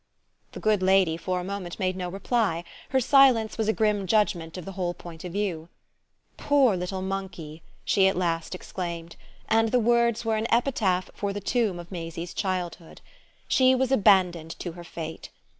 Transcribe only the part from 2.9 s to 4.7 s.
silence was a grim judgement of